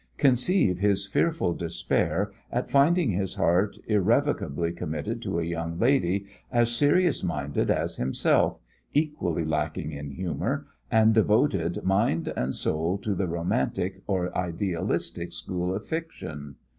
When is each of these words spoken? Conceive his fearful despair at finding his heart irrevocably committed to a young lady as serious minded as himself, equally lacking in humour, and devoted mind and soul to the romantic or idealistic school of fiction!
Conceive 0.17 0.79
his 0.79 1.05
fearful 1.05 1.53
despair 1.53 2.31
at 2.51 2.71
finding 2.71 3.11
his 3.11 3.35
heart 3.35 3.77
irrevocably 3.87 4.71
committed 4.71 5.21
to 5.21 5.37
a 5.37 5.43
young 5.43 5.77
lady 5.77 6.25
as 6.51 6.75
serious 6.75 7.23
minded 7.23 7.69
as 7.69 7.97
himself, 7.97 8.57
equally 8.95 9.45
lacking 9.45 9.91
in 9.91 10.09
humour, 10.09 10.65
and 10.89 11.13
devoted 11.13 11.83
mind 11.83 12.33
and 12.35 12.55
soul 12.55 12.97
to 12.97 13.13
the 13.13 13.27
romantic 13.27 14.01
or 14.07 14.35
idealistic 14.35 15.31
school 15.31 15.71
of 15.71 15.85
fiction! 15.85 16.55